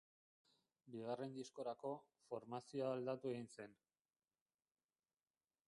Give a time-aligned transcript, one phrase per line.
[0.93, 1.91] Bigarren diskorako,
[2.31, 3.77] formazioa aldatu egin zen.